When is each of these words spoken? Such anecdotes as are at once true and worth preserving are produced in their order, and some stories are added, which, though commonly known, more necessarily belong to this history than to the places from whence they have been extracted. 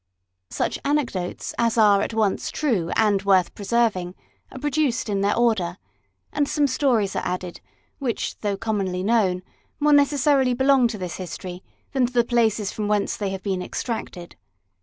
Such 0.49 0.79
anecdotes 0.83 1.53
as 1.59 1.77
are 1.77 2.01
at 2.01 2.11
once 2.11 2.49
true 2.49 2.89
and 2.95 3.21
worth 3.21 3.53
preserving 3.53 4.15
are 4.51 4.57
produced 4.57 5.09
in 5.09 5.21
their 5.21 5.35
order, 5.37 5.77
and 6.33 6.49
some 6.49 6.65
stories 6.65 7.15
are 7.15 7.21
added, 7.23 7.61
which, 7.99 8.39
though 8.39 8.57
commonly 8.57 9.03
known, 9.03 9.43
more 9.79 9.93
necessarily 9.93 10.55
belong 10.55 10.87
to 10.87 10.97
this 10.97 11.17
history 11.17 11.61
than 11.91 12.07
to 12.07 12.13
the 12.13 12.23
places 12.25 12.71
from 12.71 12.87
whence 12.87 13.15
they 13.15 13.29
have 13.29 13.43
been 13.43 13.61
extracted. 13.61 14.35